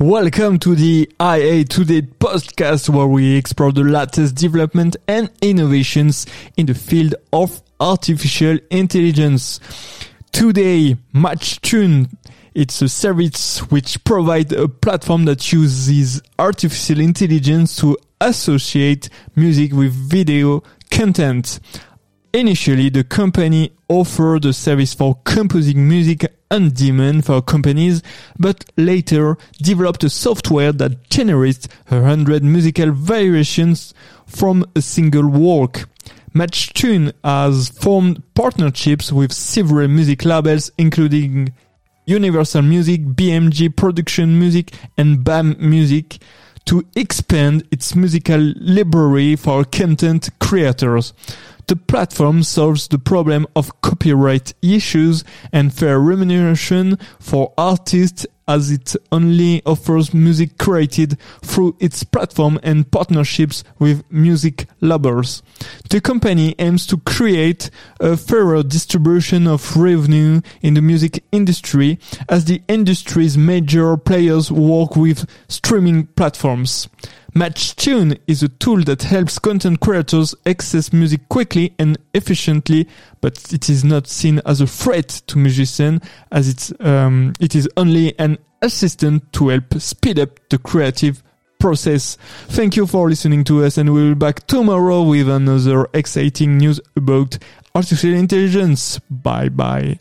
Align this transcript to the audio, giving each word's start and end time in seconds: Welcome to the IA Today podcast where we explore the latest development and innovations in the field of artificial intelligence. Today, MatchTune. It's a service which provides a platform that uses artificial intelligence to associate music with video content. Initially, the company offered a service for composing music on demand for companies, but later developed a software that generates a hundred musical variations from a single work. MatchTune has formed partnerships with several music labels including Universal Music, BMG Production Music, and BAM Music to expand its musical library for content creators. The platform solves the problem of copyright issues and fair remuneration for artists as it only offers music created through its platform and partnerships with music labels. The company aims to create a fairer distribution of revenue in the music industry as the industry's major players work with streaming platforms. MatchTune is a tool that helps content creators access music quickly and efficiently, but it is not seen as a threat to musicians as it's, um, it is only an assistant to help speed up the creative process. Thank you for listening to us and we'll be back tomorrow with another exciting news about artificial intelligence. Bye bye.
Welcome 0.00 0.60
to 0.60 0.76
the 0.76 1.10
IA 1.20 1.64
Today 1.64 2.02
podcast 2.02 2.88
where 2.88 3.08
we 3.08 3.34
explore 3.34 3.72
the 3.72 3.82
latest 3.82 4.36
development 4.36 4.96
and 5.08 5.28
innovations 5.42 6.24
in 6.56 6.66
the 6.66 6.74
field 6.74 7.16
of 7.32 7.60
artificial 7.80 8.60
intelligence. 8.70 9.58
Today, 10.30 10.96
MatchTune. 11.12 12.16
It's 12.54 12.80
a 12.80 12.88
service 12.88 13.58
which 13.72 14.04
provides 14.04 14.52
a 14.52 14.68
platform 14.68 15.24
that 15.24 15.52
uses 15.52 16.22
artificial 16.38 17.00
intelligence 17.00 17.74
to 17.80 17.98
associate 18.20 19.08
music 19.34 19.72
with 19.72 19.92
video 19.92 20.62
content. 20.92 21.58
Initially, 22.38 22.88
the 22.88 23.02
company 23.02 23.72
offered 23.88 24.44
a 24.44 24.52
service 24.52 24.94
for 24.94 25.16
composing 25.24 25.88
music 25.88 26.24
on 26.52 26.70
demand 26.70 27.24
for 27.24 27.42
companies, 27.42 28.00
but 28.38 28.64
later 28.76 29.36
developed 29.60 30.04
a 30.04 30.08
software 30.08 30.70
that 30.70 31.10
generates 31.10 31.66
a 31.90 32.00
hundred 32.00 32.44
musical 32.44 32.92
variations 32.92 33.92
from 34.24 34.64
a 34.76 34.80
single 34.80 35.28
work. 35.28 35.88
MatchTune 36.32 37.12
has 37.24 37.70
formed 37.70 38.22
partnerships 38.34 39.10
with 39.10 39.32
several 39.32 39.88
music 39.88 40.24
labels 40.24 40.70
including 40.78 41.52
Universal 42.06 42.62
Music, 42.62 43.00
BMG 43.00 43.74
Production 43.74 44.38
Music, 44.38 44.72
and 44.96 45.24
BAM 45.24 45.56
Music 45.58 46.18
to 46.66 46.86
expand 46.94 47.66
its 47.72 47.96
musical 47.96 48.52
library 48.60 49.34
for 49.34 49.64
content 49.64 50.28
creators. 50.38 51.12
The 51.68 51.76
platform 51.76 52.44
solves 52.44 52.88
the 52.88 52.98
problem 52.98 53.46
of 53.54 53.82
copyright 53.82 54.54
issues 54.62 55.22
and 55.52 55.70
fair 55.70 56.00
remuneration 56.00 56.96
for 57.20 57.52
artists 57.58 58.24
as 58.48 58.70
it 58.70 58.96
only 59.12 59.62
offers 59.66 60.14
music 60.14 60.56
created 60.56 61.18
through 61.42 61.76
its 61.78 62.04
platform 62.04 62.58
and 62.62 62.90
partnerships 62.90 63.62
with 63.78 64.02
music 64.10 64.66
labels. 64.80 65.42
The 65.90 66.00
company 66.00 66.54
aims 66.58 66.86
to 66.86 66.96
create 66.96 67.68
a 68.00 68.16
fairer 68.16 68.62
distribution 68.62 69.46
of 69.46 69.76
revenue 69.76 70.40
in 70.62 70.72
the 70.72 70.80
music 70.80 71.22
industry 71.32 71.98
as 72.30 72.46
the 72.46 72.62
industry's 72.66 73.36
major 73.36 73.98
players 73.98 74.50
work 74.50 74.96
with 74.96 75.28
streaming 75.48 76.06
platforms. 76.06 76.88
MatchTune 77.34 78.18
is 78.26 78.42
a 78.42 78.48
tool 78.48 78.82
that 78.84 79.02
helps 79.02 79.38
content 79.38 79.80
creators 79.80 80.34
access 80.46 80.92
music 80.92 81.28
quickly 81.28 81.74
and 81.78 81.98
efficiently, 82.14 82.88
but 83.20 83.52
it 83.52 83.68
is 83.68 83.84
not 83.84 84.06
seen 84.06 84.40
as 84.46 84.60
a 84.60 84.66
threat 84.66 85.08
to 85.26 85.38
musicians 85.38 86.00
as 86.32 86.48
it's, 86.48 86.72
um, 86.80 87.34
it 87.38 87.54
is 87.54 87.68
only 87.76 88.18
an 88.18 88.38
assistant 88.62 89.32
to 89.34 89.48
help 89.48 89.74
speed 89.74 90.18
up 90.18 90.30
the 90.48 90.58
creative 90.58 91.22
process. 91.60 92.16
Thank 92.48 92.76
you 92.76 92.86
for 92.86 93.08
listening 93.08 93.44
to 93.44 93.64
us 93.64 93.78
and 93.78 93.92
we'll 93.92 94.14
be 94.14 94.18
back 94.18 94.46
tomorrow 94.46 95.02
with 95.02 95.28
another 95.28 95.86
exciting 95.92 96.58
news 96.58 96.80
about 96.96 97.38
artificial 97.74 98.14
intelligence. 98.14 98.98
Bye 99.10 99.48
bye. 99.48 99.98